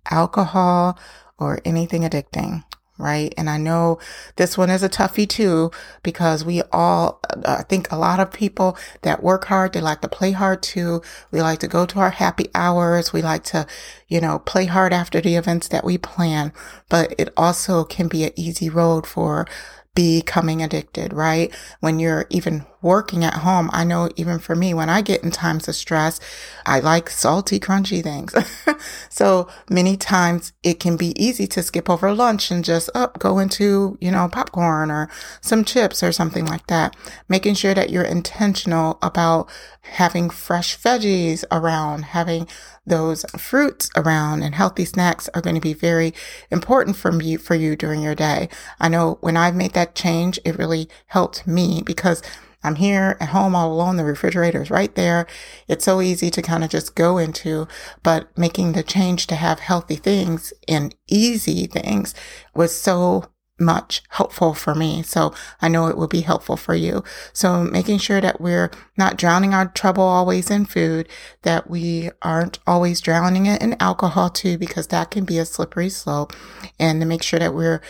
alcohol, 0.10 1.00
or 1.40 1.60
anything 1.66 2.04
addicting 2.04 2.64
right? 3.00 3.34
And 3.38 3.50
I 3.50 3.58
know 3.58 3.98
this 4.36 4.58
one 4.58 4.70
is 4.70 4.84
a 4.84 4.90
toughie 4.90 5.28
too, 5.28 5.72
because 6.04 6.46
we 6.46 6.62
all, 6.72 7.20
uh, 7.30 7.56
I 7.60 7.64
think 7.64 7.92
a 7.92 7.96
lot 7.96 8.20
of 8.20 8.32
people 8.32 8.78
that 9.02 9.24
work 9.24 9.46
hard, 9.46 9.74
they 9.74 9.82
like 9.82 10.02
to 10.02 10.08
play 10.08 10.32
hard 10.32 10.62
too. 10.62 11.02
We 11.32 11.42
like 11.42 11.60
to 11.60 11.68
go 11.68 11.86
to 11.88 12.00
our 12.00 12.12
happy 12.12 12.50
hours. 12.54 13.14
We 13.14 13.22
like 13.22 13.44
to, 13.46 13.66
you 14.08 14.22
know, 14.22 14.40
play 14.40 14.66
hard 14.66 14.94
after 14.94 15.22
the 15.22 15.36
events 15.36 15.70
that 15.70 15.86
we 15.86 15.98
plan, 15.98 16.52
but 16.90 17.16
it 17.18 17.34
also 17.38 17.84
can 17.86 18.08
be 18.08 18.26
an 18.26 18.32
easy 18.36 18.70
road 18.70 19.08
for 19.08 19.48
becoming 19.96 20.62
addicted, 20.62 21.14
right? 21.14 21.54
When 21.80 22.00
you're 22.00 22.26
even 22.30 22.66
working 22.82 23.24
at 23.24 23.36
home, 23.36 23.70
I 23.74 23.84
know 23.84 24.10
even 24.16 24.40
for 24.40 24.56
me, 24.56 24.74
when 24.74 24.90
I 24.90 25.02
get 25.02 25.24
in 25.24 25.32
times 25.32 25.68
of 25.68 25.76
stress, 25.76 26.20
I 26.66 26.80
like 26.80 27.10
salty, 27.10 27.60
crunchy 27.60 28.02
things. 28.02 28.34
so 29.10 29.48
many 29.70 29.98
times 29.98 30.54
it 30.64 30.80
can 30.80 30.98
be 30.98 31.14
easy 31.22 31.48
to 31.48 31.64
skip 31.64 31.90
over 31.90 32.14
lunch 32.14 32.52
and 32.52 32.64
just 32.64 32.90
up, 32.96 33.14
oh, 33.16 33.20
go 33.20 33.40
into, 33.40 33.98
you 34.00 34.12
know, 34.12 34.30
popcorn 34.30 34.92
or 34.92 35.10
some 35.42 35.64
chips 35.64 36.02
or 36.04 36.12
something 36.12 36.46
like 36.46 36.68
that. 36.68 36.96
Making 37.28 37.56
sure 37.56 37.74
that 37.74 37.90
you're 37.90 38.04
intentional 38.04 38.98
about 39.02 39.50
having 39.82 40.30
fresh 40.30 40.78
veggies 40.78 41.44
around, 41.52 42.06
having 42.06 42.48
those 42.86 43.24
fruits 43.38 43.90
around 43.96 44.42
and 44.42 44.56
healthy 44.56 44.86
snacks 44.86 45.30
are 45.34 45.42
going 45.42 45.56
to 45.56 45.62
be 45.62 45.74
very 45.74 46.14
important 46.52 46.96
for 46.96 47.22
you, 47.22 47.38
for 47.38 47.56
you 47.56 47.76
during 47.76 48.02
your 48.02 48.16
day. 48.16 48.50
I 48.80 48.90
know 48.90 49.18
when 49.22 49.38
I've 49.38 49.56
made 49.56 49.74
that 49.74 49.96
change, 49.96 50.40
it 50.46 50.58
really 50.58 50.90
helped 51.08 51.46
me 51.48 51.82
because 51.86 52.22
I'm 52.64 52.76
here 52.76 53.18
at 53.20 53.30
home 53.30 53.56
all 53.56 53.72
alone. 53.72 53.98
The 53.98 54.04
refrigerator 54.04 54.62
is 54.62 54.70
right 54.70 54.94
there. 54.96 55.28
It's 55.68 55.86
so 55.86 56.02
easy 56.02 56.30
to 56.32 56.42
kind 56.42 56.64
of 56.64 56.70
just 56.70 56.96
go 56.96 57.18
into, 57.18 57.68
but 58.04 58.38
making 58.38 58.74
the 58.74 58.84
change 58.84 59.28
to 59.28 59.36
have 59.36 59.60
healthy 59.60 59.96
things 59.96 60.52
and 60.68 60.94
easy 61.08 61.68
things 61.68 62.14
was 62.54 62.76
so 62.76 63.32
much 63.60 64.02
helpful 64.10 64.54
for 64.54 64.74
me. 64.74 65.02
So 65.04 65.34
I 65.62 65.68
know 65.68 65.88
it 65.88 65.98
will 65.98 66.08
be 66.08 66.22
helpful 66.22 66.56
for 66.58 66.76
you. 66.76 67.04
So 67.34 67.64
making 67.64 68.00
sure 68.00 68.22
that 68.22 68.40
we're 68.40 68.72
not 68.98 69.18
drowning 69.18 69.54
our 69.54 69.68
trouble 69.68 70.04
always 70.04 70.50
in 70.50 70.66
food, 70.66 71.10
that 71.42 71.70
we 71.70 72.10
aren't 72.22 72.60
always 72.66 73.02
drowning 73.02 73.46
it 73.46 73.62
in 73.62 73.76
alcohol 73.80 74.30
too, 74.30 74.58
because 74.58 74.88
that 74.88 75.12
can 75.12 75.26
be 75.26 75.38
a 75.38 75.46
slippery 75.46 75.90
slope 75.90 76.34
and 76.80 77.02
to 77.02 77.06
make 77.06 77.24
sure 77.24 77.40
that 77.40 77.54
we're 77.54 77.82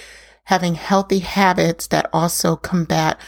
having 0.46 0.74
healthy 0.74 1.20
habits 1.20 1.86
that 1.88 2.10
also 2.12 2.56
combat 2.56 3.20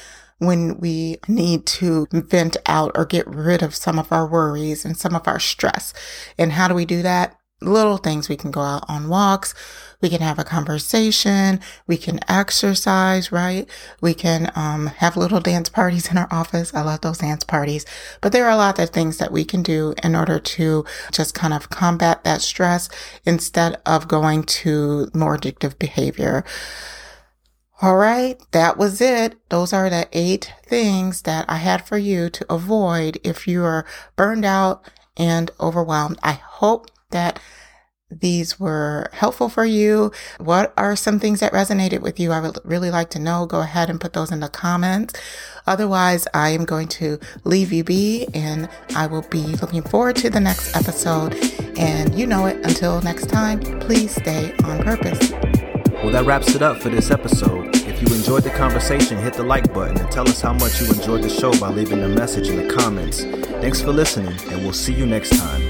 when 0.41 0.79
we 0.79 1.17
need 1.27 1.67
to 1.67 2.07
vent 2.11 2.57
out 2.65 2.91
or 2.95 3.05
get 3.05 3.27
rid 3.27 3.61
of 3.61 3.75
some 3.75 3.99
of 3.99 4.11
our 4.11 4.25
worries 4.25 4.83
and 4.83 4.97
some 4.97 5.13
of 5.13 5.27
our 5.27 5.39
stress. 5.39 5.93
And 6.35 6.53
how 6.53 6.67
do 6.67 6.73
we 6.73 6.83
do 6.83 7.03
that? 7.03 7.37
Little 7.61 7.97
things. 7.97 8.27
We 8.27 8.37
can 8.37 8.49
go 8.49 8.61
out 8.61 8.83
on 8.89 9.07
walks. 9.07 9.53
We 10.01 10.09
can 10.09 10.21
have 10.21 10.39
a 10.39 10.43
conversation. 10.43 11.59
We 11.85 11.95
can 11.95 12.19
exercise, 12.27 13.31
right? 13.31 13.69
We 14.01 14.15
can 14.15 14.51
um, 14.55 14.87
have 14.87 15.15
little 15.15 15.41
dance 15.41 15.69
parties 15.69 16.09
in 16.09 16.17
our 16.17 16.27
office. 16.31 16.73
I 16.73 16.81
love 16.81 17.01
those 17.01 17.19
dance 17.19 17.43
parties. 17.43 17.85
But 18.19 18.31
there 18.31 18.45
are 18.45 18.51
a 18.51 18.57
lot 18.57 18.79
of 18.79 18.89
things 18.89 19.19
that 19.19 19.31
we 19.31 19.45
can 19.45 19.61
do 19.61 19.93
in 20.03 20.15
order 20.15 20.39
to 20.39 20.85
just 21.11 21.35
kind 21.35 21.53
of 21.53 21.69
combat 21.69 22.23
that 22.23 22.41
stress 22.41 22.89
instead 23.25 23.79
of 23.85 24.07
going 24.07 24.41
to 24.43 25.11
more 25.13 25.37
addictive 25.37 25.77
behavior. 25.77 26.43
All 27.83 27.97
right, 27.97 28.39
that 28.51 28.77
was 28.77 29.01
it. 29.01 29.39
Those 29.49 29.73
are 29.73 29.89
the 29.89 30.07
eight 30.11 30.53
things 30.67 31.23
that 31.23 31.45
I 31.49 31.55
had 31.55 31.83
for 31.87 31.97
you 31.97 32.29
to 32.29 32.53
avoid 32.53 33.17
if 33.23 33.47
you 33.47 33.63
are 33.63 33.87
burned 34.15 34.45
out 34.45 34.87
and 35.17 35.49
overwhelmed. 35.59 36.19
I 36.21 36.33
hope 36.33 36.91
that 37.09 37.39
these 38.11 38.59
were 38.59 39.09
helpful 39.13 39.49
for 39.49 39.65
you. 39.65 40.11
What 40.37 40.73
are 40.77 40.95
some 40.95 41.19
things 41.19 41.39
that 41.39 41.53
resonated 41.53 42.01
with 42.01 42.19
you? 42.19 42.31
I 42.31 42.39
would 42.39 42.59
really 42.63 42.91
like 42.91 43.09
to 43.11 43.19
know. 43.19 43.47
Go 43.47 43.61
ahead 43.61 43.89
and 43.89 43.99
put 43.99 44.13
those 44.13 44.31
in 44.31 44.41
the 44.41 44.49
comments. 44.49 45.19
Otherwise, 45.65 46.27
I 46.35 46.49
am 46.49 46.65
going 46.65 46.87
to 46.89 47.19
leave 47.45 47.73
you 47.73 47.83
be 47.83 48.27
and 48.35 48.69
I 48.95 49.07
will 49.07 49.23
be 49.23 49.41
looking 49.41 49.81
forward 49.81 50.17
to 50.17 50.29
the 50.29 50.39
next 50.39 50.75
episode. 50.75 51.33
And 51.79 52.13
you 52.13 52.27
know 52.27 52.45
it. 52.45 52.57
Until 52.57 53.01
next 53.01 53.27
time, 53.27 53.59
please 53.79 54.13
stay 54.13 54.53
on 54.65 54.83
purpose. 54.83 55.50
Well, 56.03 56.11
that 56.13 56.25
wraps 56.25 56.55
it 56.55 56.63
up 56.63 56.81
for 56.81 56.89
this 56.89 57.11
episode. 57.11 57.75
If 57.75 58.01
you 58.01 58.07
enjoyed 58.15 58.41
the 58.43 58.49
conversation, 58.49 59.19
hit 59.19 59.33
the 59.33 59.43
like 59.43 59.71
button 59.71 59.99
and 59.99 60.11
tell 60.11 60.27
us 60.27 60.41
how 60.41 60.53
much 60.53 60.81
you 60.81 60.87
enjoyed 60.87 61.21
the 61.21 61.29
show 61.29 61.51
by 61.59 61.69
leaving 61.69 62.01
a 62.01 62.07
message 62.07 62.49
in 62.49 62.67
the 62.67 62.73
comments. 62.73 63.23
Thanks 63.61 63.81
for 63.81 63.91
listening, 63.91 64.33
and 64.49 64.63
we'll 64.63 64.73
see 64.73 64.93
you 64.93 65.05
next 65.05 65.29
time. 65.37 65.61